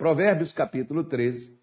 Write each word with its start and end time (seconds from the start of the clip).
Provérbios 0.00 0.50
capítulo 0.50 1.04
13, 1.04 1.60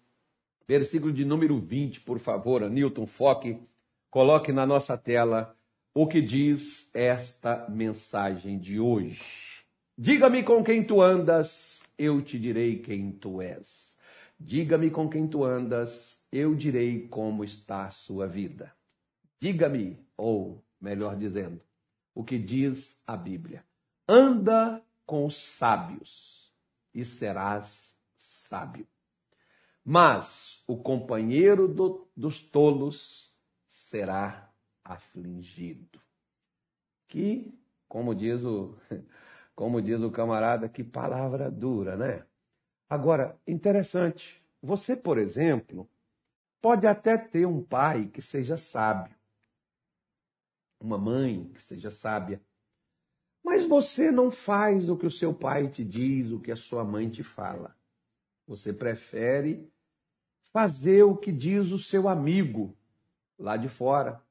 versículo 0.64 1.12
de 1.12 1.24
número 1.24 1.58
20, 1.58 2.02
por 2.02 2.20
favor, 2.20 2.70
Newton 2.70 3.04
Foque, 3.04 3.60
coloque 4.08 4.52
na 4.52 4.64
nossa 4.64 4.96
tela 4.96 5.56
o 5.92 6.06
que 6.06 6.22
diz 6.22 6.88
esta 6.94 7.68
mensagem 7.68 8.56
de 8.56 8.78
hoje. 8.78 9.64
Diga-me 9.98 10.44
com 10.44 10.62
quem 10.62 10.84
tu 10.84 11.02
andas, 11.02 11.82
eu 11.98 12.22
te 12.22 12.38
direi 12.38 12.78
quem 12.78 13.10
tu 13.10 13.42
és. 13.42 13.98
Diga-me 14.38 14.88
com 14.88 15.08
quem 15.08 15.26
tu 15.26 15.42
andas, 15.42 16.22
eu 16.30 16.54
direi 16.54 17.08
como 17.08 17.42
está 17.42 17.86
a 17.86 17.90
sua 17.90 18.28
vida. 18.28 18.72
Diga-me, 19.40 19.98
ou 20.16 20.62
melhor 20.80 21.16
dizendo, 21.16 21.60
o 22.14 22.22
que 22.22 22.38
diz 22.38 23.02
a 23.04 23.16
Bíblia. 23.16 23.64
Anda 24.06 24.80
com 25.04 25.26
os 25.26 25.34
sábios 25.34 26.52
e 26.94 27.04
serás 27.04 27.87
sábio. 28.48 28.86
Mas 29.84 30.62
o 30.66 30.76
companheiro 30.76 31.68
do, 31.68 32.10
dos 32.16 32.40
tolos 32.40 33.34
será 33.66 34.50
afligido. 34.82 36.00
Que, 37.06 37.58
como 37.86 38.14
diz 38.14 38.42
o, 38.42 38.76
como 39.54 39.80
diz 39.80 40.00
o 40.00 40.10
camarada, 40.10 40.68
que 40.68 40.82
palavra 40.82 41.50
dura, 41.50 41.96
né? 41.96 42.26
Agora, 42.88 43.38
interessante, 43.46 44.42
você, 44.62 44.96
por 44.96 45.18
exemplo, 45.18 45.88
pode 46.60 46.86
até 46.86 47.16
ter 47.16 47.46
um 47.46 47.62
pai 47.62 48.08
que 48.08 48.22
seja 48.22 48.56
sábio, 48.56 49.14
uma 50.80 50.96
mãe 50.96 51.50
que 51.54 51.62
seja 51.62 51.90
sábia, 51.90 52.40
mas 53.44 53.66
você 53.66 54.10
não 54.10 54.30
faz 54.30 54.88
o 54.88 54.96
que 54.96 55.06
o 55.06 55.10
seu 55.10 55.32
pai 55.34 55.68
te 55.68 55.84
diz, 55.84 56.30
o 56.30 56.40
que 56.40 56.52
a 56.52 56.56
sua 56.56 56.84
mãe 56.84 57.08
te 57.08 57.22
fala. 57.22 57.77
Você 58.48 58.72
prefere 58.72 59.70
fazer 60.50 61.02
o 61.02 61.14
que 61.14 61.30
diz 61.30 61.70
o 61.70 61.78
seu 61.78 62.08
amigo 62.08 62.74
lá 63.38 63.58
de 63.58 63.68
fora. 63.68 64.22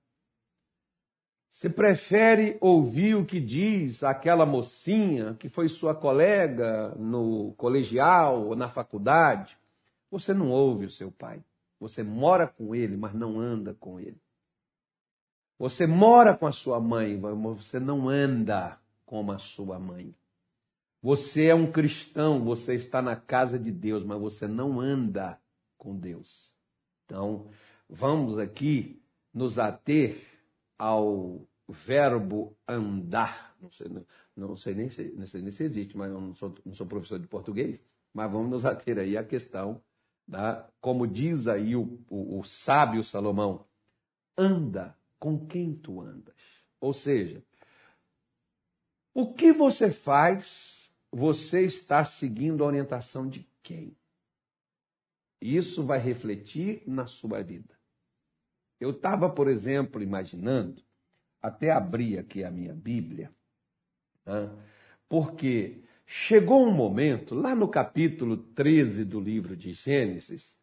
Você 1.51 1.69
prefere 1.69 2.57
ouvir 2.59 3.15
o 3.15 3.25
que 3.25 3.39
diz 3.39 4.03
aquela 4.03 4.45
mocinha 4.45 5.35
que 5.35 5.47
foi 5.47 5.69
sua 5.69 5.93
colega 5.93 6.89
no 6.97 7.53
colegial 7.53 8.47
ou 8.47 8.55
na 8.55 8.67
faculdade? 8.67 9.55
Você 10.09 10.33
não 10.33 10.49
ouve 10.49 10.85
o 10.85 10.91
seu 10.91 11.11
pai. 11.11 11.43
Você 11.79 12.01
mora 12.01 12.47
com 12.47 12.73
ele, 12.73 12.97
mas 12.97 13.13
não 13.13 13.39
anda 13.39 13.75
com 13.75 13.99
ele. 13.99 14.19
Você 15.59 15.85
mora 15.85 16.35
com 16.35 16.47
a 16.47 16.51
sua 16.51 16.79
mãe, 16.79 17.17
mas 17.17 17.57
você 17.57 17.79
não 17.79 18.09
anda 18.09 18.79
como 19.05 19.31
a 19.31 19.37
sua 19.37 19.79
mãe. 19.79 20.13
Você 21.01 21.47
é 21.47 21.55
um 21.55 21.71
cristão, 21.71 22.43
você 22.43 22.75
está 22.75 23.01
na 23.01 23.15
casa 23.15 23.57
de 23.57 23.71
Deus, 23.71 24.03
mas 24.03 24.19
você 24.19 24.47
não 24.47 24.79
anda 24.79 25.39
com 25.77 25.95
Deus. 25.95 26.51
Então, 27.05 27.49
vamos 27.87 28.37
aqui 28.39 29.01
nos 29.33 29.59
ater 29.59 30.21
ao 30.77 31.47
verbo 31.67 32.57
andar. 32.67 33.55
Não 33.61 33.71
sei, 33.71 33.87
não 34.35 34.55
sei, 34.55 34.73
nem, 34.75 34.89
se, 34.89 35.03
não 35.15 35.25
sei 35.27 35.41
nem 35.41 35.51
se 35.51 35.63
existe, 35.63 35.97
mas 35.97 36.11
eu 36.11 36.19
não 36.19 36.33
sou, 36.33 36.55
não 36.65 36.73
sou 36.73 36.87
professor 36.87 37.19
de 37.19 37.27
português. 37.27 37.79
Mas 38.13 38.31
vamos 38.31 38.49
nos 38.49 38.65
ater 38.65 38.97
aí 38.99 39.15
à 39.15 39.23
questão 39.23 39.81
da, 40.27 40.67
como 40.81 41.07
diz 41.07 41.47
aí 41.47 41.75
o, 41.75 41.99
o, 42.09 42.39
o 42.39 42.43
sábio 42.43 43.03
Salomão, 43.03 43.65
anda 44.37 44.97
com 45.19 45.45
quem 45.47 45.73
tu 45.73 46.01
andas. 46.01 46.35
Ou 46.79 46.93
seja, 46.93 47.43
o 49.13 49.33
que 49.33 49.51
você 49.51 49.91
faz, 49.91 50.86
você 51.17 51.65
está 51.65 52.05
seguindo 52.05 52.63
a 52.63 52.67
orientação 52.67 53.27
de 53.27 53.43
quem? 53.63 53.97
Isso 55.41 55.83
vai 55.83 55.97
refletir 55.97 56.83
na 56.85 57.07
sua 57.07 57.41
vida. 57.41 57.75
Eu 58.79 58.91
estava, 58.91 59.27
por 59.27 59.47
exemplo, 59.47 60.03
imaginando, 60.03 60.83
até 61.41 61.71
abrir 61.71 62.19
aqui 62.19 62.43
a 62.43 62.51
minha 62.51 62.71
Bíblia, 62.71 63.31
né? 64.23 64.47
porque 65.09 65.81
chegou 66.05 66.63
um 66.63 66.71
momento, 66.71 67.33
lá 67.33 67.55
no 67.55 67.67
capítulo 67.67 68.37
13 68.37 69.03
do 69.03 69.19
livro 69.19 69.57
de 69.57 69.73
Gênesis, 69.73 70.55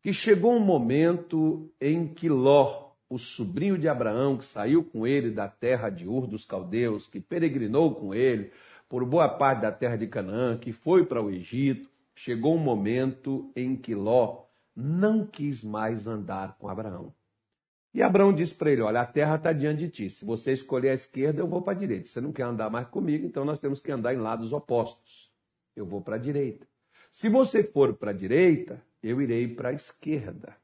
que 0.00 0.10
chegou 0.10 0.54
um 0.54 0.64
momento 0.64 1.70
em 1.78 2.14
que 2.14 2.30
Ló, 2.30 2.92
o 3.10 3.18
sobrinho 3.18 3.76
de 3.76 3.88
Abraão, 3.88 4.38
que 4.38 4.46
saiu 4.46 4.82
com 4.82 5.06
ele 5.06 5.30
da 5.30 5.48
terra 5.48 5.90
de 5.90 6.08
Ur 6.08 6.26
dos 6.26 6.46
Caldeus, 6.46 7.06
que 7.06 7.20
peregrinou 7.20 7.94
com 7.94 8.14
ele 8.14 8.50
por 8.88 9.04
boa 9.04 9.28
parte 9.28 9.62
da 9.62 9.72
terra 9.72 9.96
de 9.96 10.06
Canaã, 10.06 10.56
que 10.56 10.72
foi 10.72 11.04
para 11.04 11.22
o 11.22 11.30
Egito, 11.30 11.90
chegou 12.14 12.54
um 12.54 12.58
momento 12.58 13.52
em 13.54 13.76
que 13.76 13.94
Ló 13.94 14.44
não 14.74 15.26
quis 15.26 15.62
mais 15.62 16.06
andar 16.06 16.56
com 16.58 16.68
Abraão. 16.68 17.12
E 17.92 18.02
Abraão 18.02 18.32
disse 18.32 18.54
para 18.54 18.70
ele: 18.70 18.82
Olha, 18.82 19.00
a 19.00 19.06
terra 19.06 19.36
está 19.36 19.52
diante 19.52 19.80
de 19.80 19.88
ti. 19.88 20.10
Se 20.10 20.24
você 20.24 20.52
escolher 20.52 20.90
a 20.90 20.94
esquerda, 20.94 21.40
eu 21.40 21.46
vou 21.46 21.62
para 21.62 21.72
a 21.72 21.76
direita. 21.76 22.06
Você 22.06 22.20
não 22.20 22.32
quer 22.32 22.44
andar 22.44 22.70
mais 22.70 22.86
comigo, 22.88 23.26
então 23.26 23.44
nós 23.44 23.58
temos 23.58 23.80
que 23.80 23.90
andar 23.90 24.14
em 24.14 24.18
lados 24.18 24.52
opostos. 24.52 25.32
Eu 25.74 25.86
vou 25.86 26.00
para 26.00 26.16
a 26.16 26.18
direita. 26.18 26.66
Se 27.10 27.28
você 27.28 27.62
for 27.62 27.94
para 27.94 28.10
a 28.10 28.14
direita, 28.14 28.82
eu 29.02 29.20
irei 29.20 29.48
para 29.48 29.70
a 29.70 29.72
esquerda. 29.72 30.56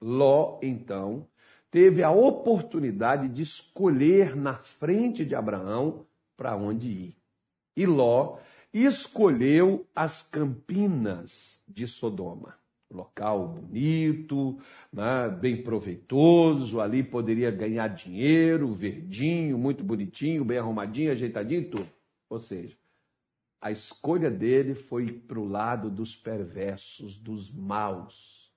Ló, 0.00 0.58
então, 0.62 1.26
teve 1.70 2.02
a 2.02 2.10
oportunidade 2.10 3.28
de 3.28 3.42
escolher 3.42 4.36
na 4.36 4.54
frente 4.54 5.24
de 5.24 5.34
Abraão 5.34 6.06
para 6.36 6.54
onde 6.56 6.88
ir. 6.88 7.16
E 7.76 7.86
Ló 7.86 8.38
escolheu 8.72 9.86
as 9.94 10.22
campinas 10.22 11.62
de 11.68 11.86
Sodoma 11.86 12.56
local 12.90 13.48
bonito, 13.48 14.58
né, 14.92 15.28
bem 15.28 15.62
proveitoso, 15.62 16.80
ali 16.80 17.02
poderia 17.02 17.50
ganhar 17.50 17.88
dinheiro, 17.88 18.72
verdinho, 18.72 19.58
muito 19.58 19.82
bonitinho, 19.82 20.44
bem 20.44 20.58
arrumadinho, 20.58 21.12
ajeitadinho, 21.12 21.70
tudo. 21.70 21.88
Ou 22.28 22.38
seja, 22.38 22.76
a 23.60 23.70
escolha 23.70 24.30
dele 24.30 24.74
foi 24.74 25.12
para 25.12 25.38
o 25.38 25.48
lado 25.48 25.90
dos 25.90 26.14
perversos, 26.14 27.18
dos 27.18 27.50
maus. 27.50 28.52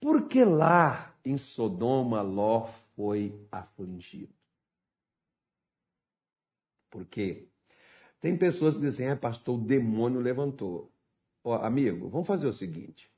Porque 0.00 0.44
lá 0.44 1.14
em 1.24 1.38
Sodoma 1.38 2.20
Ló 2.22 2.66
foi 2.94 3.34
afligido. 3.50 4.34
Porque 6.90 7.48
tem 8.20 8.36
pessoas 8.36 8.74
que 8.74 8.80
dizem, 8.80 9.08
é 9.08 9.14
pastor, 9.14 9.58
o 9.58 9.62
demônio 9.62 10.20
levantou. 10.20 10.92
Ó, 11.44 11.54
amigo, 11.54 12.08
vamos 12.08 12.26
fazer 12.26 12.46
o 12.46 12.52
seguinte 12.52 13.10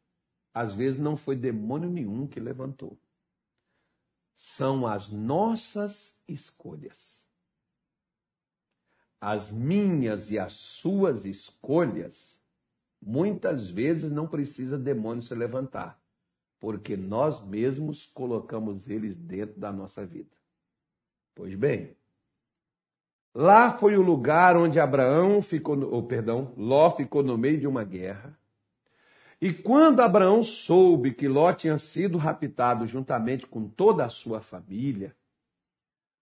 às 0.58 0.74
vezes 0.74 0.98
não 0.98 1.16
foi 1.16 1.36
demônio 1.36 1.88
nenhum 1.88 2.26
que 2.26 2.40
levantou. 2.40 2.98
São 4.34 4.88
as 4.88 5.08
nossas 5.08 6.20
escolhas. 6.26 6.98
As 9.20 9.52
minhas 9.52 10.32
e 10.32 10.38
as 10.38 10.52
suas 10.52 11.24
escolhas, 11.24 12.40
muitas 13.00 13.70
vezes 13.70 14.10
não 14.10 14.26
precisa 14.26 14.76
demônio 14.76 15.22
se 15.22 15.32
levantar, 15.32 16.00
porque 16.58 16.96
nós 16.96 17.40
mesmos 17.44 18.06
colocamos 18.06 18.88
eles 18.88 19.16
dentro 19.16 19.60
da 19.60 19.72
nossa 19.72 20.04
vida. 20.04 20.36
Pois 21.36 21.54
bem, 21.54 21.96
lá 23.38 23.70
foi 23.70 23.96
o 23.96 24.02
lugar 24.02 24.56
onde 24.56 24.80
Abraão 24.80 25.40
ficou, 25.40 25.78
ou 25.90 26.02
perdão, 26.02 26.52
Ló 26.56 26.90
ficou 26.90 27.22
no 27.22 27.38
meio 27.38 27.58
de 27.58 27.66
uma 27.66 27.84
guerra 27.84 28.36
e 29.40 29.52
quando 29.52 30.00
Abraão 30.00 30.42
soube 30.42 31.12
que 31.12 31.28
Ló 31.28 31.52
tinha 31.52 31.78
sido 31.78 32.18
raptado 32.18 32.86
juntamente 32.86 33.46
com 33.46 33.68
toda 33.68 34.04
a 34.04 34.08
sua 34.08 34.40
família, 34.40 35.14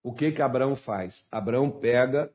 o 0.03 0.13
que 0.13 0.31
que 0.31 0.43
Abraão 0.43 0.77
faz? 0.77 1.27
Abraão 1.33 1.71
pega 1.71 2.31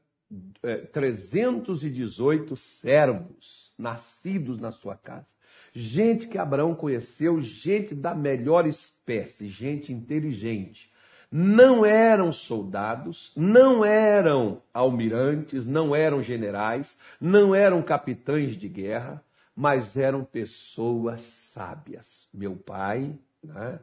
é, 0.64 0.78
318 0.78 2.56
servos 2.56 3.74
nascidos 3.78 4.60
na 4.60 4.72
sua 4.72 4.96
casa. 4.96 5.28
Gente 5.72 6.28
que 6.28 6.38
Abraão 6.38 6.74
conheceu, 6.74 7.40
gente 7.40 7.94
da 7.94 8.16
melhor 8.16 8.66
espécie, 8.66 9.48
gente 9.48 9.94
inteligente. 9.94 10.91
Não 11.32 11.86
eram 11.86 12.30
soldados, 12.30 13.32
não 13.38 13.86
eram 13.86 14.62
almirantes, 14.74 15.66
não 15.66 15.96
eram 15.96 16.22
generais, 16.22 17.00
não 17.22 17.56
eram 17.56 17.82
capitães 17.82 18.58
de 18.58 18.68
guerra, 18.68 19.24
mas 19.56 19.96
eram 19.96 20.26
pessoas 20.26 21.22
sábias. 21.22 22.28
Meu 22.34 22.58
pai 22.58 23.18
né, 23.42 23.80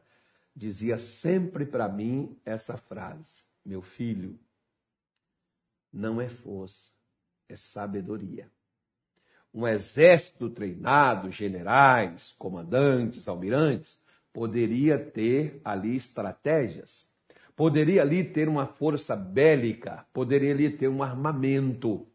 dizia 0.55 0.99
sempre 0.99 1.65
para 1.65 1.89
mim 1.89 2.37
essa 2.45 2.77
frase: 2.77 3.43
Meu 3.65 3.81
filho, 3.81 4.39
não 5.91 6.21
é 6.21 6.29
força, 6.29 6.93
é 7.49 7.56
sabedoria. 7.56 8.50
Um 9.55 9.67
exército 9.67 10.50
treinado, 10.50 11.31
generais, 11.31 12.35
comandantes, 12.39 13.27
almirantes, 13.27 13.99
poderia 14.33 14.99
ter 14.99 15.61
ali 15.65 15.97
estratégias, 15.97 17.07
poderia 17.58 18.02
ali 18.02 18.22
ter 18.22 18.49
uma 18.49 18.66
força 18.66 19.16
bélica, 19.16 20.06
poderia 20.12 20.52
ali 20.52 20.70
ter 20.70 20.87
um 20.87 21.02
armamento. 21.02 22.06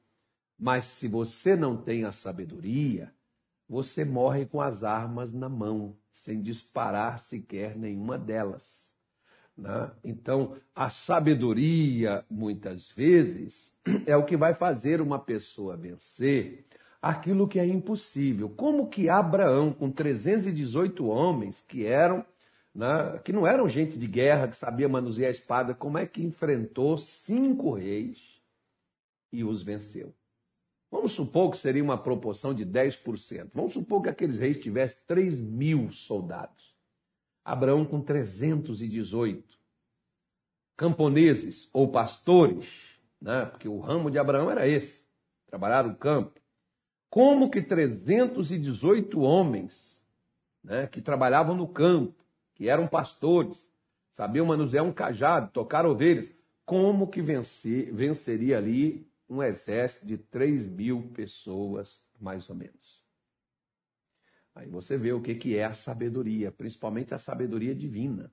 Mas 0.58 0.86
se 0.86 1.06
você 1.06 1.54
não 1.54 1.76
tem 1.76 2.06
a 2.06 2.14
sabedoria, 2.14 3.14
você 3.68 4.06
morre 4.06 4.46
com 4.46 4.62
as 4.62 4.86
armas 4.86 5.34
na 5.34 5.50
mão, 5.50 5.98
sem 6.14 6.42
disparar 6.42 7.20
sequer 7.20 7.76
nenhuma 7.76 8.18
delas. 8.18 8.88
Né? 9.58 9.92
Então, 10.02 10.56
a 10.74 10.90
sabedoria, 10.90 12.24
muitas 12.32 12.90
vezes, 12.92 13.74
é 14.08 14.16
o 14.16 14.26
que 14.26 14.38
vai 14.38 14.54
fazer 14.54 15.02
uma 15.02 15.20
pessoa 15.20 15.76
vencer 15.76 16.66
aquilo 17.02 17.50
que 17.50 17.60
é 17.60 17.66
impossível. 17.66 18.48
Como 18.48 18.88
que 18.88 19.10
Abraão, 19.10 19.74
com 19.74 19.92
318 19.92 21.06
homens 21.06 21.62
que 21.68 21.86
eram, 21.86 22.26
né, 22.74 23.20
que 23.24 23.32
não 23.32 23.46
eram 23.46 23.68
gente 23.70 23.98
de 23.98 24.08
guerra, 24.08 24.48
que 24.48 24.56
sabia 24.56 24.90
manusear 24.90 25.28
a 25.28 25.32
espada, 25.32 25.76
como 25.76 25.98
é 25.98 26.06
que 26.06 26.24
enfrentou 26.24 26.98
cinco 26.98 27.74
reis 27.74 28.42
e 29.32 29.44
os 29.44 29.62
venceu? 29.62 30.14
Vamos 30.90 31.14
supor 31.14 31.52
que 31.52 31.58
seria 31.58 31.84
uma 31.84 31.98
proporção 31.98 32.54
de 32.54 32.66
10%. 32.66 33.50
Vamos 33.54 33.74
supor 33.74 34.04
que 34.04 34.10
aqueles 34.10 34.38
reis 34.38 34.60
tivessem 34.60 35.02
3 35.08 35.40
mil 35.40 35.92
soldados. 35.92 36.76
Abraão 37.44 37.84
com 37.84 38.00
318. 38.00 39.58
Camponeses 40.78 41.70
ou 41.74 41.92
pastores, 41.92 42.68
né? 43.20 43.46
porque 43.46 43.68
o 43.68 43.80
ramo 43.80 44.12
de 44.12 44.20
Abraão 44.20 44.52
era 44.52 44.68
esse, 44.68 45.06
trabalhar 45.48 45.84
no 45.84 45.96
campo. 45.96 46.40
Como 47.10 47.50
que 47.50 47.62
318 47.62 49.20
homens 49.20 50.04
né, 50.64 50.88
que 50.88 51.02
trabalhavam 51.02 51.56
no 51.56 51.68
campo, 51.68 52.23
que 52.54 52.70
eram 52.70 52.88
pastores, 52.88 53.72
sabiam 54.12 54.46
manusear 54.46 54.86
um 54.86 54.94
cajado, 54.94 55.52
tocar 55.52 55.86
ovelhas, 55.86 56.32
como 56.66 57.10
que 57.10 57.22
vencer, 57.22 57.94
venceria 57.94 58.58
ali 58.58 59.08
um 59.30 59.42
exército 59.42 60.06
de 60.06 60.18
3 60.18 60.68
mil 60.68 61.10
pessoas, 61.14 62.02
mais 62.20 62.50
ou 62.50 62.56
menos? 62.56 63.04
Aí 64.56 64.68
você 64.68 64.98
vê 64.98 65.12
o 65.12 65.22
que, 65.22 65.34
que 65.36 65.58
é 65.58 65.66
a 65.66 65.74
sabedoria, 65.74 66.52
principalmente 66.52 67.14
a 67.14 67.18
sabedoria 67.18 67.74
divina. 67.74 68.32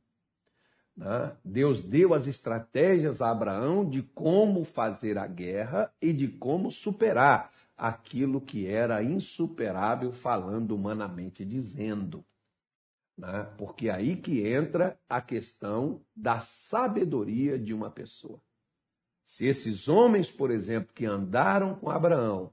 Né? 0.94 1.34
Deus 1.42 1.82
deu 1.82 2.12
as 2.12 2.26
estratégias 2.26 3.22
a 3.22 3.30
Abraão 3.30 3.88
de 3.88 4.02
como 4.02 4.64
fazer 4.64 5.16
a 5.16 5.26
guerra 5.26 5.92
e 6.00 6.12
de 6.12 6.28
como 6.28 6.70
superar 6.70 7.50
aquilo 7.76 8.40
que 8.40 8.66
era 8.66 9.02
insuperável, 9.02 10.12
falando 10.12 10.72
humanamente 10.72 11.44
dizendo. 11.44 12.22
Né? 13.20 13.46
Porque 13.58 13.88
é 13.88 13.92
aí 13.92 14.16
que 14.16 14.46
entra 14.46 14.98
a 15.06 15.20
questão 15.20 16.00
da 16.16 16.40
sabedoria 16.40 17.58
de 17.58 17.74
uma 17.74 17.90
pessoa. 17.90 18.40
Se 19.26 19.46
esses 19.46 19.88
homens, 19.88 20.30
por 20.30 20.50
exemplo, 20.50 20.94
que 20.94 21.04
andaram 21.04 21.74
com 21.74 21.90
Abraão, 21.90 22.50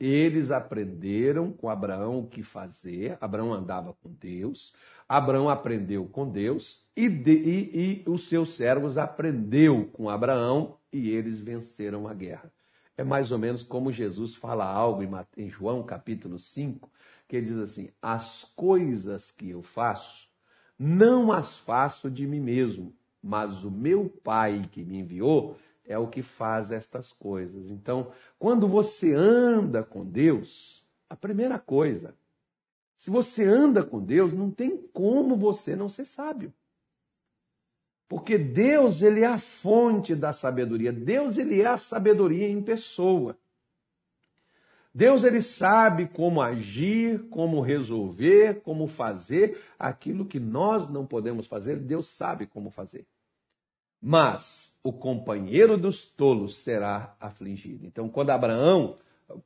eles 0.00 0.50
aprenderam 0.50 1.52
com 1.52 1.70
Abraão 1.70 2.18
o 2.18 2.26
que 2.26 2.42
fazer. 2.42 3.16
Abraão 3.20 3.52
andava 3.52 3.94
com 4.02 4.12
Deus, 4.12 4.74
Abraão 5.08 5.48
aprendeu 5.48 6.06
com 6.06 6.28
Deus 6.28 6.84
e, 6.96 7.08
de, 7.08 7.32
e, 7.32 8.02
e 8.02 8.10
os 8.10 8.28
seus 8.28 8.50
servos 8.50 8.98
aprendeu 8.98 9.86
com 9.92 10.10
Abraão 10.10 10.76
e 10.92 11.08
eles 11.08 11.40
venceram 11.40 12.08
a 12.08 12.14
guerra. 12.14 12.52
É 12.98 13.04
mais 13.04 13.30
ou 13.30 13.38
menos 13.38 13.62
como 13.62 13.92
Jesus 13.92 14.34
fala 14.34 14.64
algo 14.64 15.04
em 15.36 15.48
João 15.48 15.84
capítulo 15.84 16.36
5, 16.36 16.90
que 17.28 17.36
ele 17.36 17.46
diz 17.46 17.58
assim: 17.58 17.90
As 18.02 18.42
coisas 18.56 19.30
que 19.30 19.50
eu 19.50 19.62
faço, 19.62 20.28
não 20.76 21.30
as 21.30 21.58
faço 21.58 22.10
de 22.10 22.26
mim 22.26 22.40
mesmo, 22.40 22.92
mas 23.22 23.62
o 23.62 23.70
meu 23.70 24.12
Pai 24.24 24.68
que 24.72 24.84
me 24.84 24.98
enviou 24.98 25.56
é 25.86 25.96
o 25.96 26.08
que 26.08 26.22
faz 26.22 26.72
estas 26.72 27.12
coisas. 27.12 27.70
Então, 27.70 28.10
quando 28.36 28.66
você 28.66 29.14
anda 29.14 29.84
com 29.84 30.04
Deus, 30.04 30.84
a 31.08 31.14
primeira 31.14 31.56
coisa, 31.56 32.16
se 32.96 33.10
você 33.10 33.44
anda 33.44 33.84
com 33.84 34.02
Deus, 34.02 34.32
não 34.32 34.50
tem 34.50 34.76
como 34.92 35.36
você 35.36 35.76
não 35.76 35.88
ser 35.88 36.04
sábio. 36.04 36.52
Porque 38.08 38.38
Deus, 38.38 39.02
ele 39.02 39.20
é 39.20 39.26
a 39.26 39.38
fonte 39.38 40.14
da 40.14 40.32
sabedoria. 40.32 40.90
Deus, 40.90 41.36
ele 41.36 41.60
é 41.60 41.66
a 41.66 41.76
sabedoria 41.76 42.48
em 42.48 42.62
pessoa. 42.62 43.36
Deus, 44.94 45.22
ele 45.22 45.42
sabe 45.42 46.08
como 46.08 46.40
agir, 46.40 47.28
como 47.28 47.60
resolver, 47.60 48.62
como 48.62 48.86
fazer 48.86 49.62
aquilo 49.78 50.24
que 50.24 50.40
nós 50.40 50.88
não 50.88 51.06
podemos 51.06 51.46
fazer. 51.46 51.76
Deus 51.76 52.08
sabe 52.08 52.46
como 52.46 52.70
fazer. 52.70 53.06
Mas 54.00 54.74
o 54.82 54.92
companheiro 54.92 55.76
dos 55.76 56.04
tolos 56.08 56.56
será 56.56 57.14
afligido. 57.20 57.86
Então, 57.86 58.08
quando 58.08 58.30
Abraão, 58.30 58.96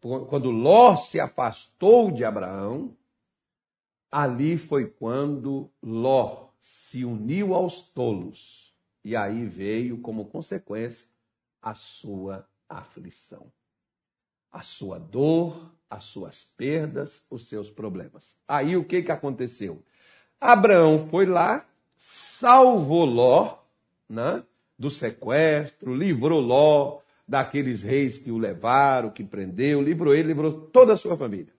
quando 0.01 0.53
Ló 0.53 0.95
se 0.95 1.19
afastou 1.19 2.13
de 2.13 2.25
Abraão, 2.25 2.97
ali 4.11 4.57
foi 4.57 4.87
quando 4.87 5.69
Ló 5.83 6.52
se 6.63 7.05
uniu 7.05 7.55
aos 7.55 7.81
tolos. 7.81 8.73
E 9.05 9.17
aí 9.17 9.45
veio 9.45 9.99
como 9.99 10.27
consequência 10.27 11.05
a 11.61 11.75
sua 11.75 12.49
aflição, 12.69 13.53
a 14.51 14.63
sua 14.63 14.99
dor, 14.99 15.73
as 15.91 16.05
suas 16.05 16.45
perdas, 16.57 17.25
os 17.29 17.49
seus 17.49 17.69
problemas. 17.69 18.37
Aí 18.47 18.77
o 18.77 18.85
que, 18.85 19.03
que 19.03 19.11
aconteceu? 19.11 19.83
Abraão 20.41 20.99
foi 21.09 21.27
lá, 21.27 21.67
salvou 21.97 23.05
Ló, 23.05 23.59
né, 24.09 24.45
do 24.79 24.89
sequestro, 24.89 25.95
livrou 25.95 26.41
Ló 26.41 27.01
daqueles 27.27 27.83
reis 27.83 28.19
que 28.19 28.31
o 28.31 28.39
levaram, 28.39 29.11
que 29.11 29.25
prendeu, 29.25 29.83
livrou 29.83 30.15
ele, 30.15 30.29
livrou 30.29 30.53
toda 30.69 30.93
a 30.93 30.97
sua 30.97 31.17
família. 31.17 31.53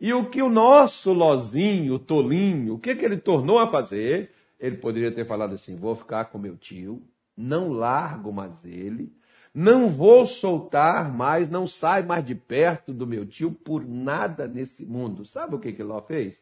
E 0.00 0.12
o 0.12 0.30
que 0.30 0.40
o 0.40 0.48
nosso 0.48 1.12
Lozinho, 1.12 1.98
Tolinho, 1.98 2.74
o 2.74 2.78
que, 2.78 2.94
que 2.94 3.04
ele 3.04 3.18
tornou 3.18 3.58
a 3.58 3.66
fazer? 3.66 4.32
Ele 4.58 4.76
poderia 4.76 5.12
ter 5.12 5.26
falado 5.26 5.54
assim: 5.54 5.76
vou 5.76 5.94
ficar 5.94 6.26
com 6.26 6.38
meu 6.38 6.56
tio, 6.56 7.02
não 7.36 7.70
largo 7.70 8.32
mais 8.32 8.64
ele, 8.64 9.12
não 9.52 9.88
vou 9.88 10.24
soltar 10.24 11.12
mais, 11.12 11.48
não 11.48 11.66
sai 11.66 12.02
mais 12.02 12.24
de 12.24 12.34
perto 12.34 12.92
do 12.92 13.06
meu 13.06 13.26
tio 13.26 13.50
por 13.50 13.84
nada 13.84 14.46
nesse 14.46 14.86
mundo. 14.86 15.24
Sabe 15.24 15.56
o 15.56 15.58
que, 15.58 15.72
que 15.72 15.82
Ló 15.82 16.00
fez? 16.00 16.40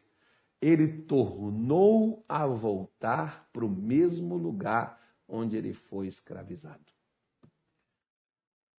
Ele 0.61 0.87
tornou 0.87 2.23
a 2.27 2.45
voltar 2.45 3.47
para 3.51 3.65
o 3.65 3.69
mesmo 3.69 4.35
lugar 4.37 4.99
onde 5.27 5.57
ele 5.57 5.73
foi 5.73 6.07
escravizado. 6.07 6.96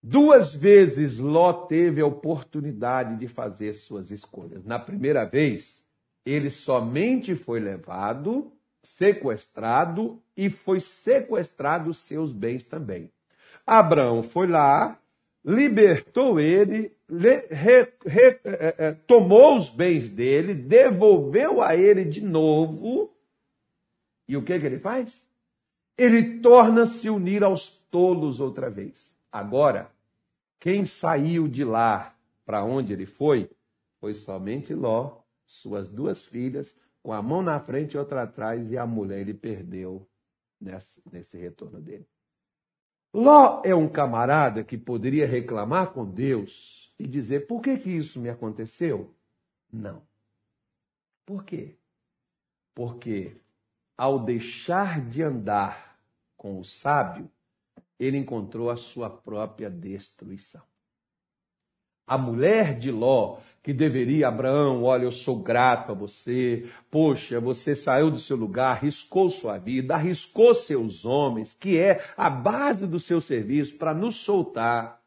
Duas 0.01 0.55
vezes 0.55 1.17
Ló 1.17 1.51
teve 1.51 2.01
a 2.01 2.05
oportunidade 2.05 3.17
de 3.17 3.27
fazer 3.27 3.73
suas 3.73 4.09
escolhas. 4.11 4.63
Na 4.63 4.79
primeira 4.79 5.25
vez, 5.25 5.83
ele 6.25 6.49
somente 6.49 7.35
foi 7.35 7.59
levado, 7.59 8.51
sequestrado 8.81 10.21
e 10.37 10.49
foi 10.49 10.79
sequestrado 10.79 11.93
seus 11.93 12.31
bens 12.31 12.63
também. 12.63 13.11
Abraão 13.67 14.23
foi 14.23 14.47
lá, 14.47 14.97
libertou 15.43 16.39
ele, 16.39 16.93
re, 17.09 17.45
re, 17.49 17.93
re, 18.05 18.39
eh, 18.43 18.75
eh, 18.77 18.91
tomou 19.05 19.57
os 19.57 19.69
bens 19.69 20.07
dele, 20.09 20.53
devolveu 20.53 21.61
a 21.61 21.75
ele 21.75 22.05
de 22.05 22.21
novo. 22.21 23.13
E 24.27 24.37
o 24.37 24.43
que, 24.43 24.57
que 24.59 24.65
ele 24.65 24.79
faz? 24.79 25.13
Ele 25.97 26.39
torna-se 26.39 27.09
unir 27.09 27.43
aos 27.43 27.67
tolos 27.91 28.39
outra 28.39 28.69
vez. 28.69 29.08
Agora, 29.31 29.91
quem 30.59 30.85
saiu 30.85 31.47
de 31.47 31.63
lá 31.63 32.15
para 32.45 32.63
onde 32.63 32.93
ele 32.93 33.05
foi 33.05 33.49
foi 33.99 34.13
somente 34.13 34.73
Ló, 34.73 35.21
suas 35.45 35.89
duas 35.89 36.25
filhas, 36.25 36.75
com 37.03 37.13
a 37.13 37.21
mão 37.21 37.41
na 37.41 37.59
frente 37.59 37.93
e 37.93 37.97
outra 37.97 38.23
atrás, 38.23 38.71
e 38.71 38.77
a 38.77 38.85
mulher 38.85 39.19
ele 39.19 39.33
perdeu 39.33 40.07
nesse, 40.59 41.01
nesse 41.11 41.37
retorno 41.37 41.81
dele. 41.81 42.07
Ló 43.13 43.61
é 43.65 43.73
um 43.73 43.89
camarada 43.89 44.63
que 44.63 44.77
poderia 44.77 45.25
reclamar 45.25 45.91
com 45.91 46.05
Deus 46.05 46.93
e 46.99 47.07
dizer: 47.07 47.47
por 47.47 47.61
que, 47.61 47.77
que 47.77 47.89
isso 47.89 48.19
me 48.19 48.29
aconteceu? 48.29 49.13
Não. 49.71 50.01
Por 51.25 51.43
quê? 51.43 51.75
Porque 52.73 53.35
ao 53.97 54.19
deixar 54.19 55.01
de 55.07 55.21
andar 55.23 55.99
com 56.37 56.59
o 56.59 56.63
sábio, 56.63 57.29
ele 57.99 58.17
encontrou 58.17 58.69
a 58.69 58.77
sua 58.77 59.09
própria 59.09 59.69
destruição. 59.69 60.61
A 62.07 62.17
mulher 62.17 62.75
de 62.75 62.89
Ló, 62.89 63.37
que 63.61 63.71
deveria, 63.71 64.29
Abraão, 64.29 64.83
olha, 64.83 65.03
eu 65.03 65.11
sou 65.11 65.35
grato 65.35 65.91
a 65.91 65.95
você, 65.95 66.67
poxa, 66.89 67.39
você 67.39 67.75
saiu 67.75 68.09
do 68.09 68.17
seu 68.17 68.35
lugar, 68.35 68.71
arriscou 68.71 69.29
sua 69.29 69.59
vida, 69.59 69.93
arriscou 69.93 70.55
seus 70.55 71.05
homens, 71.05 71.53
que 71.53 71.77
é 71.77 72.03
a 72.17 72.27
base 72.27 72.87
do 72.87 72.99
seu 72.99 73.21
serviço, 73.21 73.77
para 73.77 73.93
nos 73.93 74.15
soltar, 74.15 74.99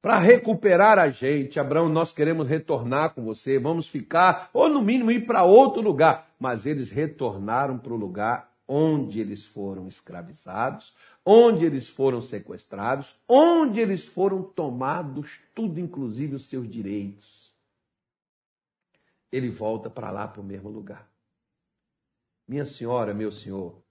para 0.00 0.18
recuperar 0.18 0.96
a 0.96 1.08
gente. 1.08 1.58
Abraão, 1.58 1.88
nós 1.88 2.12
queremos 2.12 2.46
retornar 2.46 3.14
com 3.14 3.24
você, 3.24 3.58
vamos 3.58 3.88
ficar, 3.88 4.48
ou 4.52 4.68
no 4.68 4.80
mínimo 4.80 5.10
ir 5.10 5.26
para 5.26 5.42
outro 5.42 5.82
lugar. 5.82 6.28
Mas 6.38 6.66
eles 6.66 6.90
retornaram 6.92 7.78
para 7.78 7.92
o 7.92 7.96
lugar 7.96 8.51
onde 8.66 9.20
eles 9.20 9.44
foram 9.44 9.88
escravizados, 9.88 10.94
onde 11.24 11.64
eles 11.64 11.88
foram 11.88 12.22
sequestrados, 12.22 13.14
onde 13.28 13.80
eles 13.80 14.06
foram 14.06 14.42
tomados, 14.42 15.40
tudo 15.54 15.78
inclusive 15.80 16.34
os 16.36 16.46
seus 16.46 16.68
direitos. 16.68 17.52
ele 19.32 19.48
volta 19.48 19.88
para 19.88 20.10
lá, 20.10 20.28
para 20.28 20.42
o 20.42 20.44
mesmo 20.44 20.68
lugar. 20.68 21.10
Minha 22.46 22.66
senhora, 22.66 23.14
meu 23.14 23.32
senhor, 23.32 23.82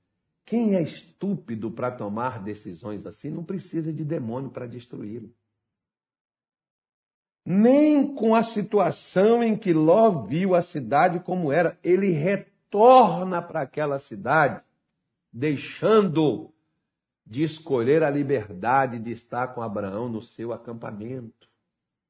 quem 0.46 0.76
é 0.76 0.82
estúpido 0.82 1.72
para 1.72 1.90
tomar 1.92 2.44
decisões 2.44 3.06
assim 3.06 3.32
não 3.32 3.44
precisa 3.44 3.92
de 3.92 4.04
demônio 4.04 4.52
para 4.52 4.68
destruí-lo. 4.68 5.34
Nem 7.44 8.14
com 8.14 8.36
a 8.36 8.44
situação 8.44 9.42
em 9.42 9.58
que 9.58 9.74
Ló 9.74 10.26
viu 10.26 10.54
a 10.54 10.62
cidade 10.62 11.20
como 11.22 11.52
era, 11.52 11.80
ele 11.84 12.12
retorna 12.72 13.42
para 13.42 13.62
aquela 13.62 14.00
cidade, 14.00 14.62
deixando 15.32 16.54
de 17.26 17.44
escolher 17.44 18.02
a 18.02 18.10
liberdade 18.10 18.98
de 18.98 19.12
estar 19.12 19.50
com 19.50 19.62
Abraão 19.62 20.08
no 20.08 20.22
seu 20.22 20.54
acampamento 20.54 21.50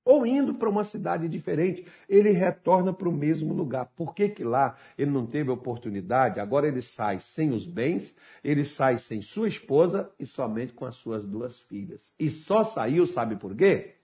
ou 0.03 0.25
indo 0.25 0.55
para 0.55 0.69
uma 0.69 0.83
cidade 0.83 1.27
diferente, 1.27 1.85
ele 2.09 2.31
retorna 2.31 2.91
para 2.91 3.07
o 3.07 3.11
mesmo 3.11 3.53
lugar. 3.53 3.85
Por 3.95 4.15
que, 4.15 4.29
que 4.29 4.43
lá 4.43 4.75
ele 4.97 5.11
não 5.11 5.27
teve 5.27 5.51
oportunidade? 5.51 6.39
Agora 6.39 6.67
ele 6.67 6.81
sai 6.81 7.19
sem 7.19 7.51
os 7.51 7.67
bens, 7.67 8.15
ele 8.43 8.63
sai 8.63 8.97
sem 8.97 9.21
sua 9.21 9.47
esposa 9.47 10.11
e 10.19 10.25
somente 10.25 10.73
com 10.73 10.85
as 10.85 10.95
suas 10.95 11.23
duas 11.23 11.59
filhas. 11.59 12.13
E 12.19 12.29
só 12.29 12.63
saiu, 12.63 13.05
sabe 13.05 13.35
por 13.35 13.55
quê? 13.55 13.95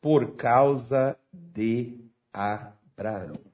Por 0.00 0.36
causa 0.36 1.18
de 1.32 1.98
Abraão. 2.32 3.53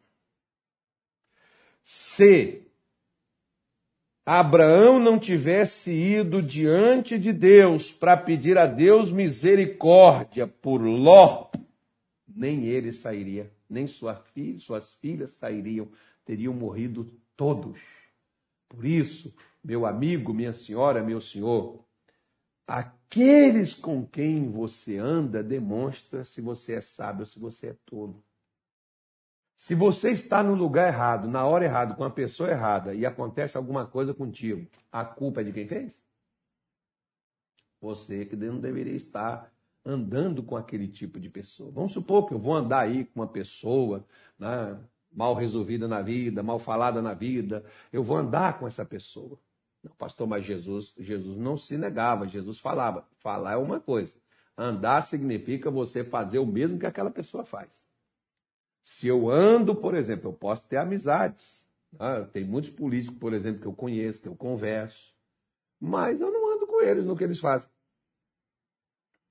Se 1.92 2.62
Abraão 4.24 5.00
não 5.00 5.18
tivesse 5.18 5.90
ido 5.90 6.40
diante 6.40 7.18
de 7.18 7.32
Deus 7.32 7.90
para 7.90 8.16
pedir 8.16 8.56
a 8.56 8.64
Deus 8.64 9.10
misericórdia 9.10 10.46
por 10.46 10.80
Ló, 10.82 11.50
nem 12.28 12.64
ele 12.66 12.92
sairia, 12.92 13.52
nem 13.68 13.88
sua 13.88 14.14
filha, 14.14 14.60
suas 14.60 14.94
filhas 14.94 15.30
sairiam, 15.30 15.88
teriam 16.24 16.54
morrido 16.54 17.10
todos. 17.36 17.80
Por 18.68 18.86
isso, 18.86 19.34
meu 19.62 19.84
amigo, 19.84 20.32
minha 20.32 20.52
senhora, 20.52 21.02
meu 21.02 21.20
senhor, 21.20 21.84
aqueles 22.64 23.74
com 23.74 24.06
quem 24.06 24.48
você 24.48 24.96
anda 24.96 25.42
demonstra 25.42 26.24
se 26.24 26.40
você 26.40 26.74
é 26.74 26.80
sábio 26.80 27.22
ou 27.22 27.26
se 27.26 27.40
você 27.40 27.70
é 27.70 27.76
tolo. 27.84 28.22
Se 29.60 29.74
você 29.74 30.12
está 30.12 30.42
no 30.42 30.54
lugar 30.54 30.88
errado, 30.88 31.28
na 31.28 31.44
hora 31.44 31.66
errada, 31.66 31.94
com 31.94 32.02
a 32.02 32.10
pessoa 32.10 32.50
errada 32.50 32.94
e 32.94 33.04
acontece 33.04 33.58
alguma 33.58 33.86
coisa 33.86 34.14
contigo, 34.14 34.66
a 34.90 35.04
culpa 35.04 35.42
é 35.42 35.44
de 35.44 35.52
quem 35.52 35.68
fez? 35.68 36.02
Você 37.78 38.24
que 38.24 38.34
não 38.34 38.58
deveria 38.58 38.94
estar 38.94 39.52
andando 39.84 40.42
com 40.42 40.56
aquele 40.56 40.88
tipo 40.88 41.20
de 41.20 41.28
pessoa. 41.28 41.70
Vamos 41.70 41.92
supor 41.92 42.26
que 42.26 42.32
eu 42.32 42.38
vou 42.38 42.54
andar 42.54 42.80
aí 42.80 43.04
com 43.04 43.20
uma 43.20 43.28
pessoa 43.28 44.02
né, 44.38 44.80
mal 45.12 45.34
resolvida 45.34 45.86
na 45.86 46.00
vida, 46.00 46.42
mal 46.42 46.58
falada 46.58 47.02
na 47.02 47.12
vida, 47.12 47.62
eu 47.92 48.02
vou 48.02 48.16
andar 48.16 48.58
com 48.58 48.66
essa 48.66 48.84
pessoa. 48.84 49.38
Não, 49.84 49.92
pastor, 49.92 50.26
mas 50.26 50.42
Jesus, 50.42 50.94
Jesus 50.98 51.36
não 51.36 51.58
se 51.58 51.76
negava, 51.76 52.26
Jesus 52.26 52.58
falava. 52.58 53.06
Falar 53.18 53.52
é 53.52 53.56
uma 53.56 53.78
coisa. 53.78 54.14
Andar 54.56 55.02
significa 55.02 55.70
você 55.70 56.02
fazer 56.02 56.38
o 56.38 56.46
mesmo 56.46 56.78
que 56.78 56.86
aquela 56.86 57.10
pessoa 57.10 57.44
faz. 57.44 57.68
Se 58.82 59.08
eu 59.08 59.30
ando, 59.30 59.74
por 59.74 59.94
exemplo, 59.94 60.28
eu 60.28 60.32
posso 60.32 60.66
ter 60.66 60.76
amizades. 60.76 61.64
Né? 61.92 62.28
Tem 62.32 62.44
muitos 62.44 62.70
políticos, 62.70 63.18
por 63.18 63.32
exemplo, 63.32 63.60
que 63.60 63.66
eu 63.66 63.72
conheço, 63.72 64.20
que 64.20 64.28
eu 64.28 64.36
converso, 64.36 65.14
mas 65.78 66.20
eu 66.20 66.30
não 66.30 66.54
ando 66.54 66.66
com 66.66 66.80
eles 66.80 67.04
no 67.04 67.16
que 67.16 67.24
eles 67.24 67.40
fazem. 67.40 67.68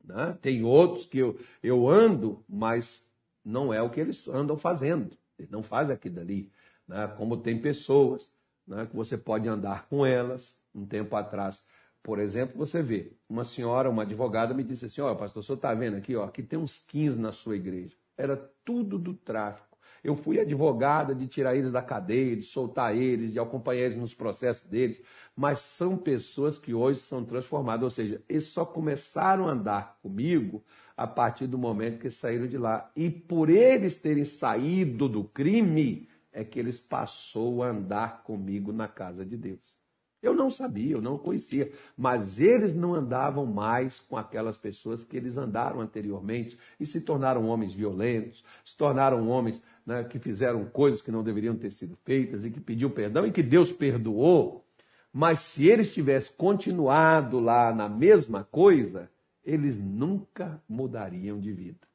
Né? 0.04 0.38
Tem 0.42 0.64
outros 0.64 1.06
que 1.06 1.18
eu, 1.18 1.40
eu 1.62 1.88
ando, 1.88 2.44
mas 2.48 3.08
não 3.44 3.74
é 3.74 3.82
o 3.82 3.90
que 3.90 4.00
eles 4.00 4.28
andam 4.28 4.58
fazendo. 4.58 5.16
Eles 5.38 5.52
não 5.52 5.64
fazem 5.64 5.96
aquilo 5.96 6.16
dali. 6.16 6.52
Né? 6.88 7.08
Como 7.18 7.38
tem 7.38 7.62
pessoas 7.62 8.30
né, 8.70 8.86
que 8.86 8.96
você 8.96 9.18
pode 9.18 9.48
andar 9.50 9.88
com 9.88 10.06
elas. 10.06 10.58
Um 10.74 10.86
tempo 10.86 11.16
atrás, 11.16 11.66
por 12.04 12.20
exemplo, 12.20 12.56
você 12.56 12.82
vê 12.82 13.12
uma 13.28 13.44
senhora, 13.44 13.90
uma 13.90 14.04
advogada, 14.04 14.54
me 14.54 14.64
disse 14.64 14.86
assim: 14.86 15.02
Olha, 15.02 15.18
pastor, 15.18 15.42
o 15.42 15.44
senhor 15.44 15.56
está 15.56 15.74
vendo 15.74 15.98
aqui, 15.98 16.16
ó, 16.16 16.26
aqui 16.26 16.44
tem 16.44 16.60
uns 16.60 16.86
15 16.86 17.20
na 17.20 17.32
sua 17.32 17.56
igreja. 17.56 17.96
Era 18.20 18.38
tudo 18.64 19.00
do 19.00 19.14
tráfico. 19.14 19.68
Eu 20.04 20.16
fui 20.16 20.40
advogada 20.40 21.14
de 21.14 21.28
tirar 21.28 21.56
eles 21.56 21.72
da 21.72 21.82
cadeia, 21.82 22.36
de 22.36 22.44
soltar 22.44 22.96
eles, 22.96 23.34
de 23.34 23.40
acompanhar 23.40 23.86
eles 23.86 23.98
nos 23.98 24.14
processos 24.14 24.66
deles 24.70 25.02
mas 25.40 25.60
são 25.60 25.96
pessoas 25.96 26.58
que 26.58 26.74
hoje 26.74 27.00
são 27.00 27.24
transformadas, 27.24 27.84
ou 27.86 27.90
seja, 27.90 28.22
eles 28.28 28.44
só 28.44 28.66
começaram 28.66 29.48
a 29.48 29.54
andar 29.54 29.98
comigo 30.02 30.62
a 30.98 31.08
partir 31.08 31.48
do 31.48 31.58
momento 31.58 32.02
que 32.02 32.12
saíram 32.12 32.46
de 32.46 32.58
lá. 32.58 32.92
E 32.94 33.10
por 33.10 33.50
eles 33.50 33.98
terem 34.02 34.26
saído 34.26 35.08
do 35.08 35.24
crime, 35.24 36.10
é 36.34 36.44
que 36.44 36.60
eles 36.60 36.82
passou 36.82 37.64
a 37.64 37.70
andar 37.70 38.22
comigo 38.24 38.74
na 38.74 38.90
casa 38.90 39.26
de 39.26 39.38
Deus. 39.38 39.79
Eu 40.22 40.34
não 40.34 40.52
sabia, 40.52 40.96
eu 40.96 41.02
não 41.02 41.18
conhecia, 41.18 41.72
mas 41.98 42.40
eles 42.40 42.76
não 42.76 42.94
andavam 42.94 43.46
mais 43.46 44.00
com 44.02 44.18
aquelas 44.18 44.58
pessoas 44.58 45.04
que 45.04 45.16
eles 45.16 45.38
andaram 45.38 45.80
anteriormente 45.80 46.58
e 46.78 46.86
se 46.86 47.00
tornaram 47.00 47.48
homens 47.48 47.74
violentos, 47.74 48.44
se 48.66 48.76
tornaram 48.76 49.30
homens 49.30 49.62
né, 49.86 50.04
que 50.04 50.20
fizeram 50.20 50.66
coisas 50.66 51.02
que 51.02 51.12
não 51.12 51.24
deveriam 51.24 51.56
ter 51.56 51.72
sido 51.72 51.98
feitas 52.04 52.44
e 52.44 52.52
que 52.52 52.60
pediu 52.60 52.90
perdão 52.90 53.26
e 53.26 53.32
que 53.32 53.42
Deus 53.42 53.72
perdoou. 53.72 54.66
Mas 55.12 55.40
se 55.40 55.68
eles 55.68 55.94
tivessem 55.94 56.36
continuado 56.36 57.40
lá 57.40 57.74
na 57.74 57.88
mesma 57.88 58.44
coisa, 58.44 59.10
eles 59.44 59.80
nunca 59.80 60.62
mudariam 60.68 61.40
de 61.40 61.54
vida. 61.54 61.88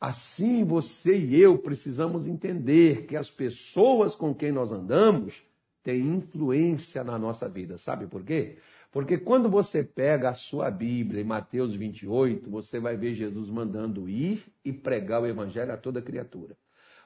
Assim 0.00 0.64
você 0.64 1.16
e 1.16 1.40
eu 1.40 1.58
precisamos 1.58 2.26
entender 2.26 3.06
que 3.06 3.16
as 3.16 3.30
pessoas 3.30 4.14
com 4.14 4.34
quem 4.34 4.52
nós 4.52 4.72
andamos 4.72 5.42
têm 5.86 6.16
influência 6.16 7.04
na 7.04 7.16
nossa 7.16 7.48
vida. 7.48 7.78
Sabe 7.78 8.08
por 8.08 8.24
quê? 8.24 8.56
Porque 8.90 9.16
quando 9.16 9.48
você 9.48 9.84
pega 9.84 10.30
a 10.30 10.34
sua 10.34 10.68
Bíblia 10.68 11.20
em 11.20 11.24
Mateus 11.24 11.76
28, 11.76 12.50
você 12.50 12.80
vai 12.80 12.96
ver 12.96 13.14
Jesus 13.14 13.48
mandando 13.48 14.08
ir 14.08 14.44
e 14.64 14.72
pregar 14.72 15.22
o 15.22 15.26
evangelho 15.26 15.72
a 15.72 15.76
toda 15.76 16.02
criatura. 16.02 16.56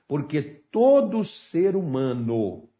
Porque 0.08 0.40
todo 0.40 1.22
ser 1.26 1.76
humano 1.76 2.70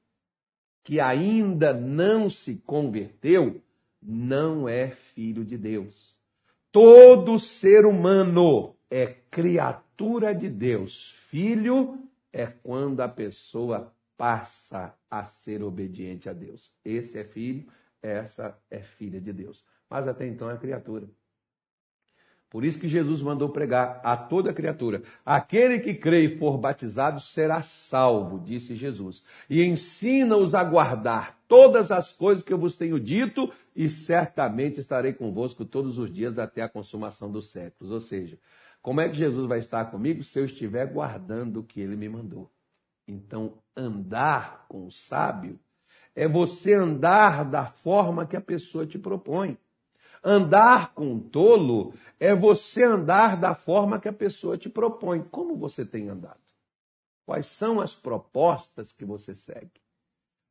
que 0.83 0.99
ainda 0.99 1.75
não 1.75 2.31
se 2.31 2.57
converteu, 2.65 3.61
não 4.03 4.67
é 4.67 4.89
filho 4.89 5.45
de 5.45 5.59
Deus. 5.59 6.17
Todo 6.73 7.39
ser 7.39 7.85
humano 7.85 8.75
é 8.91 9.07
criatura 9.31 10.35
de 10.35 10.49
Deus. 10.49 11.15
Filho 11.29 11.99
é 12.33 12.47
quando 12.47 13.01
a 13.03 13.09
pessoa 13.09 13.93
passa 14.21 14.95
a 15.11 15.25
ser 15.25 15.63
obediente 15.63 16.29
a 16.29 16.35
Deus. 16.35 16.71
Esse 16.85 17.19
é 17.19 17.25
filho, 17.25 17.67
essa 18.03 18.55
é 18.71 18.81
filha 18.81 19.19
de 19.19 19.33
Deus. 19.33 19.65
Mas 19.89 20.07
até 20.07 20.27
então 20.27 20.51
é 20.51 20.59
criatura. 20.59 21.09
Por 22.51 22.63
isso 22.63 22.79
que 22.79 22.87
Jesus 22.87 23.23
mandou 23.23 23.49
pregar 23.49 23.99
a 24.05 24.19
toda 24.19 24.53
criatura. 24.53 25.03
Aquele 25.25 25.79
que 25.79 25.95
crê 25.95 26.27
e 26.27 26.37
for 26.37 26.59
batizado 26.59 27.19
será 27.19 27.63
salvo, 27.63 28.39
disse 28.39 28.77
Jesus. 28.77 29.25
E 29.49 29.65
ensina-os 29.65 30.55
a 30.55 30.63
guardar 30.63 31.41
todas 31.49 31.91
as 31.91 32.13
coisas 32.13 32.45
que 32.45 32.53
eu 32.53 32.59
vos 32.59 32.77
tenho 32.77 33.01
dito, 33.01 33.51
e 33.75 33.89
certamente 33.89 34.81
estarei 34.81 35.15
convosco 35.15 35.65
todos 35.65 35.97
os 35.97 36.13
dias 36.13 36.39
até 36.39 36.61
a 36.61 36.69
consumação 36.69 37.33
dos 37.33 37.49
séculos. 37.49 37.91
Ou 37.91 38.03
seja, 38.03 38.39
como 38.83 39.01
é 39.01 39.09
que 39.09 39.17
Jesus 39.17 39.47
vai 39.47 39.61
estar 39.61 39.87
comigo 39.87 40.23
se 40.23 40.39
eu 40.39 40.45
estiver 40.45 40.93
guardando 40.93 41.61
o 41.61 41.65
que 41.65 41.81
ele 41.81 41.97
me 41.97 42.09
mandou? 42.09 42.51
Então, 43.11 43.59
andar 43.77 44.67
com 44.69 44.87
o 44.87 44.93
sábio 44.93 45.59
é 46.15 46.29
você 46.29 46.75
andar 46.75 47.45
da 47.45 47.67
forma 47.67 48.27
que 48.27 48.37
a 48.37 48.41
pessoa 48.41 48.87
te 48.87 48.99
propõe. 48.99 49.59
Andar 50.23 50.93
com 50.95 51.13
um 51.13 51.19
tolo 51.19 51.95
é 52.19 52.35
você 52.35 52.85
andar 52.85 53.37
da 53.37 53.55
forma 53.55 53.99
que 53.99 54.09
a 54.09 54.13
pessoa 54.13 54.57
te 54.59 54.69
propõe. 54.69 55.23
Como 55.23 55.57
você 55.57 55.85
tem 55.85 56.09
andado? 56.09 56.39
Quais 57.25 57.47
são 57.47 57.81
as 57.81 57.95
propostas 57.95 58.93
que 58.93 59.05
você 59.05 59.35
segue? 59.35 59.81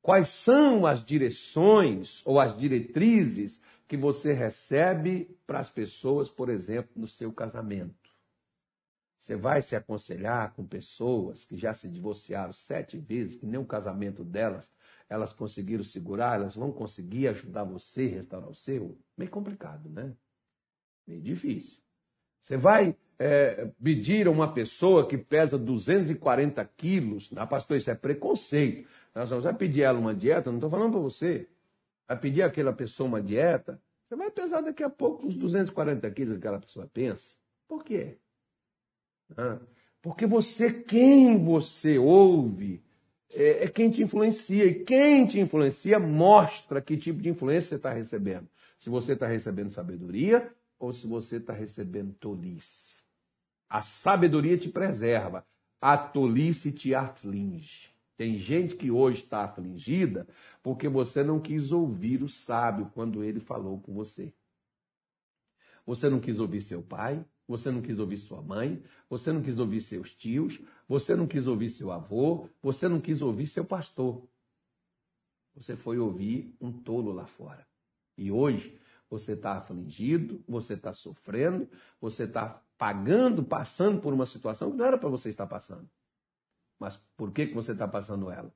Quais 0.02 0.30
são 0.30 0.86
as 0.86 1.04
direções 1.04 2.22
ou 2.26 2.40
as 2.40 2.58
diretrizes 2.58 3.62
que 3.88 3.98
você 3.98 4.34
recebe 4.34 5.38
para 5.46 5.60
as 5.60 5.70
pessoas, 5.70 6.30
por 6.30 6.50
exemplo, 6.50 6.92
no 6.96 7.08
seu 7.08 7.32
casamento? 7.32 7.99
Você 9.30 9.36
vai 9.36 9.62
se 9.62 9.76
aconselhar 9.76 10.56
com 10.56 10.66
pessoas 10.66 11.46
que 11.46 11.56
já 11.56 11.72
se 11.72 11.88
divorciaram 11.88 12.52
sete 12.52 12.98
vezes, 12.98 13.36
que 13.36 13.46
nem 13.46 13.60
o 13.60 13.66
casamento 13.66 14.24
delas 14.24 14.74
elas 15.08 15.32
conseguiram 15.34 15.84
segurar, 15.84 16.40
elas 16.40 16.56
vão 16.56 16.72
conseguir 16.72 17.28
ajudar 17.28 17.64
você 17.64 18.06
a 18.06 18.16
restaurar 18.16 18.50
o 18.50 18.56
seu? 18.56 18.98
Meio 19.16 19.30
complicado, 19.30 19.88
né? 19.88 20.16
Meio 21.06 21.22
difícil. 21.22 21.78
Você 22.42 22.58
vai 22.58 22.96
é, 23.20 23.70
pedir 23.80 24.26
a 24.26 24.32
uma 24.32 24.52
pessoa 24.52 25.08
que 25.08 25.16
pesa 25.16 25.60
240 25.60 26.66
quilos, 26.76 27.32
ah, 27.36 27.46
pastor, 27.46 27.78
isso 27.78 27.92
é 27.92 27.96
preconceito. 27.96 28.90
Nós 29.14 29.30
vamos 29.30 29.46
pedir 29.58 29.84
ela 29.84 30.00
uma 30.00 30.16
dieta, 30.16 30.50
não 30.50 30.58
estou 30.58 30.72
falando 30.72 30.94
para 30.94 31.02
você. 31.02 31.48
Vai 32.08 32.20
pedir 32.20 32.42
àquela 32.42 32.74
pessoa 32.74 33.08
uma 33.08 33.22
dieta, 33.22 33.80
você 34.08 34.16
vai 34.16 34.32
pesar 34.32 34.62
daqui 34.62 34.82
a 34.82 34.90
pouco 34.90 35.28
os 35.28 35.36
240 35.36 36.10
quilos 36.10 36.34
que 36.34 36.40
aquela 36.40 36.60
pessoa 36.60 36.90
pensa. 36.92 37.38
Por 37.68 37.84
quê? 37.84 38.18
Porque 40.02 40.26
você, 40.26 40.72
quem 40.72 41.44
você 41.44 41.98
ouve, 41.98 42.82
é, 43.30 43.66
é 43.66 43.68
quem 43.68 43.90
te 43.90 44.02
influencia. 44.02 44.66
E 44.66 44.84
quem 44.84 45.26
te 45.26 45.40
influencia 45.40 46.00
mostra 46.00 46.82
que 46.82 46.98
tipo 46.98 47.22
de 47.22 47.30
influência 47.30 47.70
você 47.70 47.76
está 47.76 47.94
recebendo. 47.94 48.48
Se 48.78 48.90
você 48.90 49.14
está 49.14 49.28
recebendo 49.28 49.70
sabedoria 49.70 50.52
ou 50.80 50.94
se 50.94 51.06
você 51.06 51.38
está 51.38 51.54
recebendo 51.54 52.14
tolice. 52.14 53.04
A 53.70 53.82
sabedoria 53.82 54.58
te 54.58 54.70
preserva, 54.70 55.46
a 55.80 55.98
tolice 55.98 56.72
te 56.72 56.96
aflige. 56.96 57.90
Tem 58.18 58.38
gente 58.38 58.76
que 58.76 58.90
hoje 58.90 59.24
está 59.24 59.44
afligida 59.44 60.28
porque 60.64 60.88
você 60.88 61.24
não 61.24 61.40
quis 61.40 61.72
ouvir 61.72 62.24
o 62.24 62.30
sábio 62.30 62.90
quando 62.94 63.24
ele 63.24 63.40
falou 63.40 63.80
com 63.80 63.94
você. 63.94 64.34
Você 65.90 66.08
não 66.08 66.20
quis 66.20 66.38
ouvir 66.38 66.62
seu 66.62 66.84
pai, 66.84 67.26
você 67.48 67.72
não 67.72 67.82
quis 67.82 67.98
ouvir 67.98 68.20
sua 68.20 68.44
mãe, 68.44 68.84
você 69.10 69.32
não 69.32 69.42
quis 69.42 69.58
ouvir 69.58 69.82
seus 69.82 70.14
tios, 70.14 70.62
você 70.88 71.16
não 71.16 71.26
quis 71.26 71.48
ouvir 71.48 71.68
seu 71.68 71.92
avô, 71.92 72.48
você 72.62 72.88
não 72.88 73.02
quis 73.02 73.24
ouvir 73.24 73.48
seu 73.48 73.66
pastor. 73.66 74.24
Você 75.56 75.76
foi 75.76 75.98
ouvir 75.98 76.56
um 76.62 76.72
tolo 76.72 77.12
lá 77.12 77.26
fora. 77.26 77.68
E 78.16 78.32
hoje 78.32 78.80
você 79.10 79.32
está 79.32 79.54
afligido, 79.54 80.44
você 80.48 80.76
está 80.76 80.94
sofrendo, 80.94 81.68
você 82.00 82.26
está 82.26 82.64
pagando, 82.78 83.44
passando 83.44 84.00
por 84.00 84.14
uma 84.14 84.28
situação 84.28 84.70
que 84.70 84.78
não 84.78 84.86
era 84.86 84.98
para 84.98 85.10
você 85.10 85.30
estar 85.30 85.48
passando. 85.48 85.90
Mas 86.78 86.98
por 87.18 87.32
que, 87.32 87.48
que 87.48 87.56
você 87.56 87.72
está 87.72 87.88
passando 87.88 88.30
ela? 88.30 88.54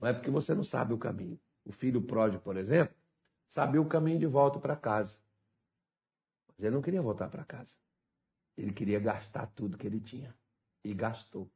Não 0.00 0.08
é 0.08 0.12
porque 0.12 0.28
você 0.28 0.56
não 0.56 0.64
sabe 0.64 0.92
o 0.92 0.98
caminho. 0.98 1.38
O 1.64 1.70
filho 1.70 2.02
pródigo, 2.02 2.42
por 2.42 2.56
exemplo, 2.56 2.96
sabia 3.46 3.80
o 3.80 3.86
caminho 3.86 4.18
de 4.18 4.26
volta 4.26 4.58
para 4.58 4.74
casa. 4.74 5.21
Mas 6.56 6.66
ele 6.66 6.74
não 6.74 6.82
queria 6.82 7.02
voltar 7.02 7.28
para 7.28 7.44
casa. 7.44 7.72
Ele 8.56 8.72
queria 8.72 9.00
gastar 9.00 9.46
tudo 9.46 9.78
que 9.78 9.86
ele 9.86 10.00
tinha. 10.00 10.34
E 10.84 10.92
gastou. 10.92 11.50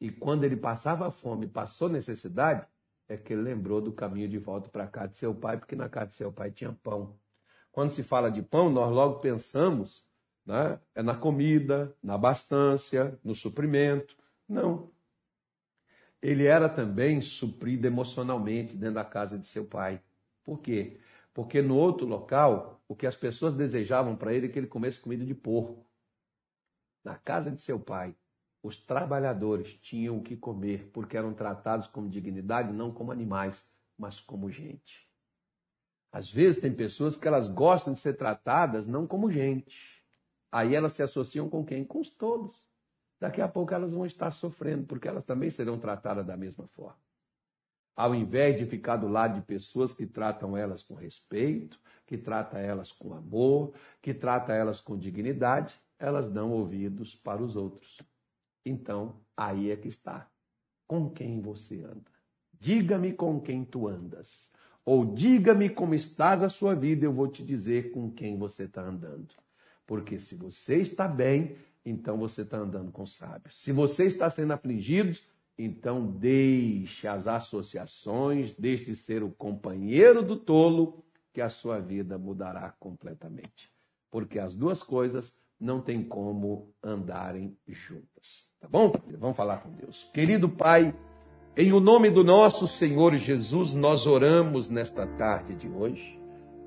E 0.00 0.10
quando 0.10 0.44
ele 0.44 0.56
passava 0.56 1.10
fome, 1.10 1.46
passou 1.46 1.88
necessidade, 1.88 2.66
é 3.08 3.16
que 3.16 3.32
ele 3.32 3.42
lembrou 3.42 3.80
do 3.80 3.92
caminho 3.92 4.28
de 4.28 4.38
volta 4.38 4.68
para 4.68 4.86
casa 4.86 5.08
de 5.08 5.16
seu 5.16 5.34
pai, 5.34 5.58
porque 5.58 5.76
na 5.76 5.88
casa 5.88 6.10
de 6.10 6.16
seu 6.16 6.32
pai 6.32 6.50
tinha 6.50 6.72
pão. 6.72 7.18
Quando 7.70 7.90
se 7.90 8.02
fala 8.02 8.30
de 8.30 8.42
pão, 8.42 8.70
nós 8.70 8.90
logo 8.90 9.20
pensamos 9.20 10.04
né, 10.44 10.80
é 10.94 11.02
na 11.02 11.14
comida, 11.14 11.94
na 12.02 12.14
abastância, 12.14 13.18
no 13.22 13.34
suprimento. 13.34 14.16
Não 14.48 14.92
ele 16.24 16.46
era 16.46 16.70
também 16.70 17.20
suprido 17.20 17.86
emocionalmente 17.86 18.74
dentro 18.74 18.94
da 18.94 19.04
casa 19.04 19.38
de 19.38 19.46
seu 19.46 19.66
pai. 19.66 20.00
Por 20.42 20.58
quê? 20.58 20.98
Porque 21.34 21.60
no 21.60 21.76
outro 21.76 22.06
local, 22.06 22.80
o 22.88 22.96
que 22.96 23.06
as 23.06 23.16
pessoas 23.16 23.52
desejavam 23.52 24.16
para 24.16 24.32
ele 24.32 24.46
é 24.46 24.48
que 24.48 24.58
ele 24.58 24.66
comesse 24.66 25.00
comida 25.00 25.24
de 25.24 25.34
porco. 25.34 25.84
Na 27.04 27.16
casa 27.16 27.50
de 27.50 27.60
seu 27.60 27.78
pai, 27.78 28.16
os 28.62 28.78
trabalhadores 28.78 29.74
tinham 29.74 30.16
o 30.16 30.22
que 30.22 30.36
comer, 30.36 30.88
porque 30.92 31.16
eram 31.16 31.34
tratados 31.34 31.86
com 31.86 32.08
dignidade, 32.08 32.72
não 32.72 32.90
como 32.90 33.12
animais, 33.12 33.68
mas 33.98 34.20
como 34.20 34.50
gente. 34.50 35.06
Às 36.10 36.32
vezes 36.32 36.60
tem 36.62 36.72
pessoas 36.72 37.16
que 37.16 37.28
elas 37.28 37.48
gostam 37.48 37.92
de 37.92 38.00
ser 38.00 38.16
tratadas 38.16 38.86
não 38.86 39.06
como 39.06 39.30
gente. 39.30 40.02
Aí 40.50 40.74
elas 40.74 40.92
se 40.92 41.02
associam 41.02 41.50
com 41.50 41.64
quem? 41.64 41.84
Com 41.84 42.00
os 42.00 42.08
tolos 42.08 42.64
daqui 43.24 43.40
a 43.40 43.48
pouco 43.48 43.72
elas 43.72 43.92
vão 43.92 44.04
estar 44.04 44.30
sofrendo, 44.30 44.86
porque 44.86 45.08
elas 45.08 45.24
também 45.24 45.50
serão 45.50 45.78
tratadas 45.78 46.26
da 46.26 46.36
mesma 46.36 46.66
forma. 46.68 47.03
Ao 47.96 48.14
invés 48.14 48.58
de 48.58 48.66
ficar 48.66 48.96
do 48.96 49.08
lado 49.08 49.40
de 49.40 49.46
pessoas 49.46 49.92
que 49.92 50.06
tratam 50.06 50.56
elas 50.56 50.82
com 50.82 50.94
respeito, 50.94 51.78
que 52.06 52.18
tratam 52.18 52.58
elas 52.58 52.92
com 52.92 53.14
amor, 53.14 53.72
que 54.02 54.12
tratam 54.12 54.54
elas 54.54 54.80
com 54.80 54.98
dignidade, 54.98 55.74
elas 55.98 56.28
dão 56.28 56.52
ouvidos 56.52 57.14
para 57.14 57.42
os 57.42 57.56
outros. 57.56 57.98
Então, 58.64 59.20
aí 59.36 59.70
é 59.70 59.76
que 59.76 59.88
está. 59.88 60.28
Com 60.86 61.08
quem 61.08 61.40
você 61.40 61.82
anda? 61.82 62.12
Diga-me 62.52 63.12
com 63.12 63.40
quem 63.40 63.64
tu 63.64 63.88
andas. 63.88 64.50
Ou 64.84 65.14
diga-me 65.14 65.70
como 65.70 65.94
estás 65.94 66.42
a 66.42 66.48
sua 66.48 66.74
vida, 66.74 67.06
eu 67.06 67.12
vou 67.12 67.28
te 67.28 67.42
dizer 67.42 67.90
com 67.92 68.10
quem 68.10 68.36
você 68.36 68.64
está 68.64 68.82
andando. 68.82 69.34
Porque 69.86 70.18
se 70.18 70.34
você 70.34 70.76
está 70.76 71.08
bem, 71.08 71.56
então 71.84 72.18
você 72.18 72.42
está 72.42 72.58
andando 72.58 72.90
com 72.92 73.06
sábios. 73.06 73.60
Se 73.60 73.72
você 73.72 74.06
está 74.06 74.28
sendo 74.28 74.52
afligido, 74.52 75.18
então 75.58 76.06
deixe 76.06 77.06
as 77.06 77.26
associações, 77.26 78.54
deixe 78.56 78.84
de 78.86 78.96
ser 78.96 79.22
o 79.22 79.30
companheiro 79.30 80.22
do 80.22 80.36
tolo, 80.36 81.04
que 81.32 81.40
a 81.40 81.48
sua 81.48 81.80
vida 81.80 82.18
mudará 82.18 82.74
completamente. 82.78 83.70
Porque 84.10 84.38
as 84.38 84.54
duas 84.54 84.82
coisas 84.82 85.36
não 85.58 85.80
têm 85.80 86.02
como 86.02 86.72
andarem 86.82 87.56
juntas. 87.66 88.48
Tá 88.60 88.68
bom? 88.68 88.92
Vamos 89.18 89.36
falar 89.36 89.58
com 89.58 89.70
Deus. 89.70 90.10
Querido 90.12 90.48
Pai, 90.48 90.94
em 91.56 91.72
o 91.72 91.80
nome 91.80 92.10
do 92.10 92.24
nosso 92.24 92.66
Senhor 92.66 93.16
Jesus, 93.16 93.74
nós 93.74 94.06
oramos 94.06 94.68
nesta 94.68 95.06
tarde 95.06 95.54
de 95.54 95.68
hoje 95.68 96.24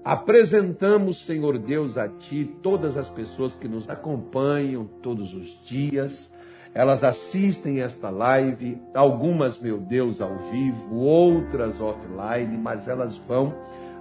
Apresentamos, 0.07 1.25
Senhor 1.25 1.57
Deus, 1.59 1.97
a 1.97 2.07
Ti 2.07 2.45
todas 2.63 2.95
as 2.95 3.09
pessoas 3.09 3.55
que 3.55 3.67
nos 3.67 3.89
acompanham 3.89 4.85
todos 4.85 5.33
os 5.33 5.61
dias. 5.65 6.31
Elas 6.77 7.03
assistem 7.03 7.81
esta 7.81 8.11
live, 8.11 8.79
algumas, 8.93 9.57
meu 9.57 9.79
Deus, 9.79 10.21
ao 10.21 10.37
vivo, 10.51 10.93
outras 10.93 11.81
offline, 11.81 12.55
mas 12.55 12.87
elas 12.87 13.17
vão 13.17 13.51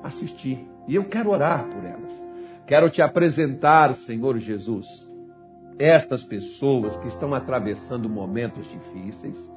assistir. 0.05 0.69
E 0.87 0.95
eu 0.95 1.05
quero 1.05 1.31
orar 1.31 1.65
por 1.65 1.83
elas. 1.83 2.13
Quero 2.67 2.91
te 2.91 3.01
apresentar, 3.01 3.95
Senhor 3.95 4.37
Jesus, 4.37 5.11
estas 5.79 6.23
pessoas 6.23 6.95
que 6.99 7.09
estão 7.09 7.33
atravessando 7.33 8.11
momentos 8.11 8.71
difíceis 8.71 9.51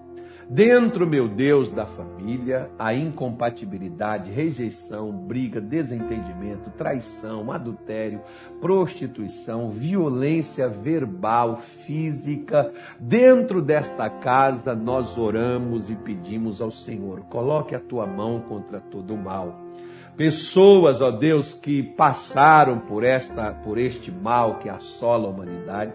Dentro, 0.51 1.05
meu 1.05 1.27
Deus, 1.27 1.69
da 1.69 1.85
família, 1.85 2.71
a 2.79 2.91
incompatibilidade, 2.91 4.31
rejeição, 4.31 5.11
briga, 5.11 5.61
desentendimento, 5.61 6.71
traição, 6.71 7.51
adultério, 7.51 8.19
prostituição, 8.59 9.69
violência 9.69 10.67
verbal, 10.67 11.57
física. 11.57 12.73
Dentro 12.99 13.61
desta 13.61 14.09
casa, 14.09 14.73
nós 14.73 15.19
oramos 15.19 15.91
e 15.91 15.95
pedimos 15.95 16.63
ao 16.63 16.71
Senhor: 16.71 17.19
coloque 17.29 17.75
a 17.75 17.79
tua 17.79 18.07
mão 18.07 18.39
contra 18.41 18.79
todo 18.79 19.13
o 19.13 19.17
mal. 19.17 19.55
Pessoas, 20.17 20.99
ó 20.99 21.11
Deus, 21.11 21.53
que 21.53 21.83
passaram 21.83 22.79
por 22.79 23.03
esta, 23.03 23.53
por 23.53 23.77
este 23.77 24.11
mal 24.11 24.55
que 24.55 24.67
assola 24.67 25.27
a 25.27 25.31
humanidade 25.31 25.93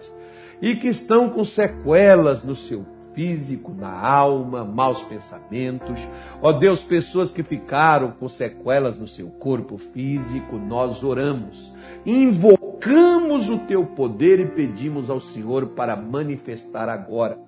e 0.63 0.77
que 0.77 0.87
estão 0.87 1.29
com 1.29 1.45
sequelas 1.45 2.45
no 2.45 2.55
seu 2.55 2.94
físico, 3.15 3.73
na 3.73 3.91
alma, 3.91 4.65
maus 4.65 5.01
pensamentos. 5.03 5.99
Ó 6.43 6.53
Deus, 6.53 6.83
pessoas 6.83 7.31
que 7.31 7.43
ficaram 7.43 8.13
com 8.13 8.29
sequelas 8.29 8.99
no 8.99 9.07
seu 9.07 9.29
corpo 9.29 9.79
físico, 9.79 10.57
nós 10.57 11.03
oramos, 11.03 11.73
invocamos 12.05 13.49
o 13.49 13.59
teu 13.61 13.87
poder 13.87 14.41
e 14.41 14.47
pedimos 14.47 15.09
ao 15.09 15.21
Senhor 15.21 15.69
para 15.69 15.97
manifestar 15.97 16.89
agora. 16.89 17.39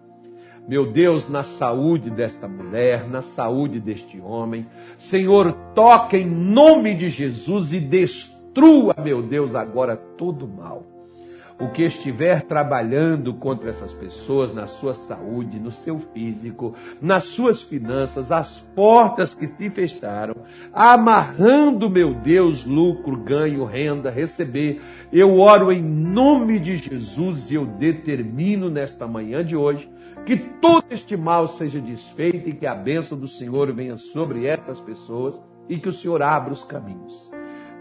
Meu 0.68 0.90
Deus, 0.90 1.28
na 1.28 1.42
saúde 1.42 2.10
desta 2.10 2.48
mulher, 2.48 3.08
na 3.08 3.22
saúde 3.22 3.78
deste 3.78 4.20
homem. 4.20 4.66
Senhor, 4.98 5.52
toca 5.74 6.16
em 6.16 6.26
nome 6.26 6.94
de 6.94 7.08
Jesus 7.08 7.72
e 7.72 7.78
destrua, 7.78 8.96
meu 8.98 9.22
Deus, 9.22 9.54
agora 9.54 9.96
todo 9.96 10.48
mal 10.48 10.95
o 11.58 11.68
que 11.68 11.82
estiver 11.82 12.42
trabalhando 12.42 13.32
contra 13.32 13.70
essas 13.70 13.92
pessoas 13.92 14.52
na 14.52 14.66
sua 14.66 14.92
saúde, 14.92 15.58
no 15.58 15.70
seu 15.70 15.98
físico, 15.98 16.74
nas 17.00 17.24
suas 17.24 17.62
finanças, 17.62 18.30
as 18.30 18.60
portas 18.74 19.34
que 19.34 19.46
se 19.46 19.70
fecharam, 19.70 20.34
amarrando, 20.72 21.88
meu 21.88 22.12
Deus, 22.12 22.64
lucro, 22.64 23.16
ganho, 23.16 23.64
renda, 23.64 24.10
receber. 24.10 24.82
Eu 25.10 25.38
oro 25.38 25.72
em 25.72 25.82
nome 25.82 26.58
de 26.58 26.76
Jesus 26.76 27.50
e 27.50 27.54
eu 27.54 27.64
determino 27.64 28.68
nesta 28.68 29.06
manhã 29.06 29.42
de 29.42 29.56
hoje 29.56 29.90
que 30.26 30.36
todo 30.36 30.84
este 30.90 31.16
mal 31.16 31.46
seja 31.46 31.80
desfeito 31.80 32.48
e 32.48 32.52
que 32.52 32.66
a 32.66 32.74
bênção 32.74 33.16
do 33.16 33.28
Senhor 33.28 33.72
venha 33.72 33.96
sobre 33.96 34.46
estas 34.46 34.80
pessoas 34.80 35.40
e 35.68 35.78
que 35.78 35.88
o 35.88 35.92
Senhor 35.92 36.20
abra 36.20 36.52
os 36.52 36.64
caminhos. 36.64 37.30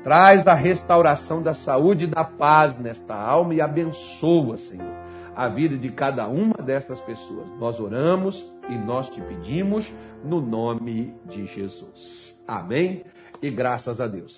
Traz 0.05 0.45
a 0.45 0.53
restauração 0.53 1.41
da 1.41 1.55
saúde 1.55 2.03
e 2.03 2.07
da 2.07 2.23
paz 2.23 2.77
nesta 2.77 3.15
alma 3.15 3.55
e 3.55 3.59
abençoa, 3.59 4.55
Senhor, 4.55 4.95
a 5.35 5.47
vida 5.47 5.75
de 5.79 5.89
cada 5.89 6.27
uma 6.27 6.53
destas 6.63 7.01
pessoas. 7.01 7.47
Nós 7.57 7.79
oramos 7.79 8.53
e 8.69 8.77
nós 8.77 9.09
te 9.09 9.19
pedimos 9.19 9.91
no 10.23 10.39
nome 10.39 11.11
de 11.25 11.47
Jesus. 11.47 12.39
Amém 12.47 13.03
e 13.41 13.49
graças 13.49 13.99
a 13.99 14.05
Deus. 14.05 14.33